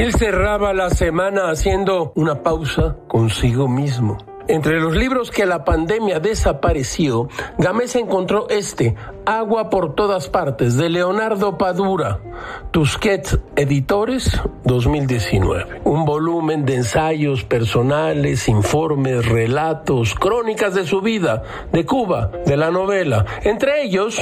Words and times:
Gil 0.00 0.14
cerraba 0.14 0.72
la 0.72 0.88
semana 0.88 1.50
haciendo 1.50 2.12
una 2.14 2.42
pausa 2.42 2.96
consigo 3.06 3.68
mismo. 3.68 4.16
Entre 4.48 4.80
los 4.80 4.96
libros 4.96 5.30
que 5.30 5.44
la 5.44 5.62
pandemia 5.62 6.20
desapareció, 6.20 7.28
Gámez 7.58 7.96
encontró 7.96 8.48
este, 8.48 8.94
Agua 9.26 9.68
por 9.68 9.94
todas 9.94 10.30
partes, 10.30 10.78
de 10.78 10.88
Leonardo 10.88 11.58
Padura, 11.58 12.18
Tusquets 12.70 13.38
Editores 13.56 14.40
2019. 14.64 15.82
Un 15.84 16.06
volumen 16.06 16.64
de 16.64 16.76
ensayos 16.76 17.44
personales, 17.44 18.48
informes, 18.48 19.26
relatos, 19.26 20.14
crónicas 20.14 20.74
de 20.74 20.86
su 20.86 21.02
vida, 21.02 21.42
de 21.72 21.84
Cuba, 21.84 22.30
de 22.46 22.56
la 22.56 22.70
novela. 22.70 23.26
Entre 23.44 23.82
ellos, 23.82 24.18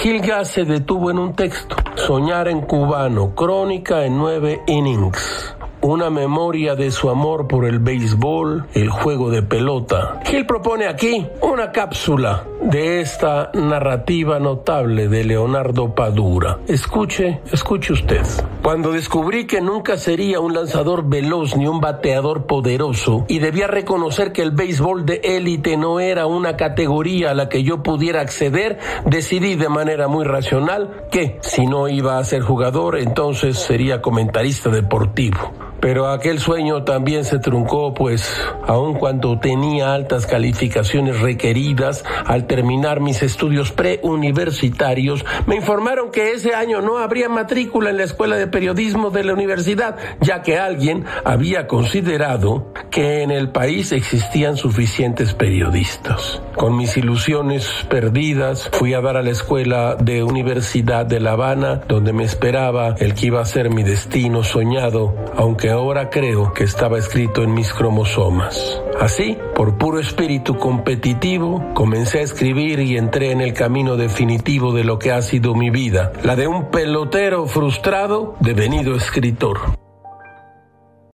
Gilga 0.00 0.44
se 0.44 0.64
detuvo 0.64 1.10
en 1.10 1.18
un 1.18 1.34
texto, 1.34 1.74
Soñar 1.96 2.46
en 2.46 2.60
cubano, 2.60 3.34
crónica 3.34 4.04
en 4.04 4.16
nueve 4.16 4.62
innings 4.68 5.56
una 5.80 6.10
memoria 6.10 6.74
de 6.74 6.90
su 6.90 7.08
amor 7.08 7.46
por 7.46 7.64
el 7.64 7.78
béisbol, 7.78 8.66
el 8.74 8.90
juego 8.90 9.30
de 9.30 9.42
pelota. 9.42 10.20
Gil 10.24 10.44
propone 10.46 10.86
aquí 10.86 11.26
una 11.40 11.70
cápsula 11.70 12.44
de 12.60 13.00
esta 13.00 13.50
narrativa 13.54 14.38
notable 14.38 15.08
de 15.08 15.24
Leonardo 15.24 15.94
Padura. 15.94 16.58
Escuche, 16.66 17.40
escuche 17.52 17.92
usted. 17.92 18.22
Cuando 18.62 18.92
descubrí 18.92 19.46
que 19.46 19.60
nunca 19.60 19.96
sería 19.96 20.40
un 20.40 20.54
lanzador 20.54 21.08
veloz 21.08 21.56
ni 21.56 21.66
un 21.66 21.80
bateador 21.80 22.46
poderoso 22.46 23.24
y 23.28 23.38
debía 23.38 23.66
reconocer 23.66 24.32
que 24.32 24.42
el 24.42 24.50
béisbol 24.50 25.06
de 25.06 25.20
élite 25.22 25.76
no 25.76 26.00
era 26.00 26.26
una 26.26 26.56
categoría 26.56 27.30
a 27.30 27.34
la 27.34 27.48
que 27.48 27.62
yo 27.62 27.82
pudiera 27.82 28.20
acceder, 28.20 28.78
decidí 29.06 29.54
de 29.54 29.68
manera 29.68 30.08
muy 30.08 30.24
racional 30.24 31.06
que 31.10 31.38
si 31.40 31.66
no 31.66 31.88
iba 31.88 32.18
a 32.18 32.24
ser 32.24 32.42
jugador, 32.42 32.98
entonces 32.98 33.58
sería 33.58 34.02
comentarista 34.02 34.70
deportivo. 34.70 35.52
Pero 35.80 36.08
aquel 36.08 36.40
sueño 36.40 36.82
también 36.84 37.24
se 37.24 37.38
truncó, 37.38 37.94
pues 37.94 38.28
aun 38.66 38.94
cuando 38.94 39.38
tenía 39.38 39.94
altas 39.94 40.26
calificaciones 40.26 41.20
requeridas 41.20 42.04
al 42.26 42.46
terminar 42.46 43.00
mis 43.00 43.22
estudios 43.22 43.72
preuniversitarios, 43.72 45.24
me 45.46 45.56
informaron 45.56 46.10
que 46.10 46.32
ese 46.32 46.54
año 46.54 46.80
no 46.80 46.98
habría 46.98 47.28
matrícula 47.28 47.90
en 47.90 47.98
la 47.98 48.04
escuela 48.04 48.36
de 48.36 48.46
periodismo 48.46 49.10
de 49.10 49.24
la 49.24 49.34
universidad, 49.34 49.96
ya 50.20 50.42
que 50.42 50.58
alguien 50.58 51.04
había 51.24 51.66
considerado 51.66 52.72
que 52.90 53.22
en 53.22 53.30
el 53.30 53.50
país 53.50 53.92
existían 53.92 54.56
suficientes 54.56 55.34
periodistas. 55.34 56.42
Con 56.56 56.76
mis 56.76 56.96
ilusiones 56.96 57.86
perdidas, 57.88 58.68
fui 58.72 58.94
a 58.94 59.00
dar 59.00 59.16
a 59.16 59.22
la 59.22 59.30
escuela 59.30 59.94
de 59.94 60.24
Universidad 60.24 61.06
de 61.06 61.20
La 61.20 61.32
Habana, 61.32 61.82
donde 61.86 62.12
me 62.12 62.24
esperaba 62.24 62.96
el 62.98 63.14
que 63.14 63.26
iba 63.26 63.40
a 63.40 63.44
ser 63.44 63.70
mi 63.70 63.84
destino 63.84 64.42
soñado, 64.42 65.14
aunque 65.36 65.67
ahora 65.68 66.10
creo 66.10 66.52
que 66.52 66.64
estaba 66.64 66.98
escrito 66.98 67.42
en 67.42 67.54
mis 67.54 67.72
cromosomas. 67.72 68.82
Así, 69.00 69.38
por 69.54 69.78
puro 69.78 69.98
espíritu 69.98 70.56
competitivo, 70.56 71.72
comencé 71.74 72.20
a 72.20 72.22
escribir 72.22 72.80
y 72.80 72.96
entré 72.96 73.30
en 73.30 73.40
el 73.40 73.52
camino 73.52 73.96
definitivo 73.96 74.72
de 74.72 74.84
lo 74.84 74.98
que 74.98 75.12
ha 75.12 75.22
sido 75.22 75.54
mi 75.54 75.70
vida, 75.70 76.12
la 76.22 76.36
de 76.36 76.46
un 76.46 76.70
pelotero 76.70 77.46
frustrado 77.46 78.36
devenido 78.40 78.94
escritor. 78.94 79.87